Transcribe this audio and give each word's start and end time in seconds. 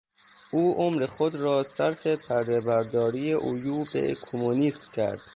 او 0.51 0.75
عمر 0.77 1.05
خود 1.05 1.35
را 1.35 1.63
صرف 1.63 2.07
پردهبرداری 2.07 3.33
عیوب 3.33 3.87
کمونیسم 4.21 4.91
کرد. 4.93 5.21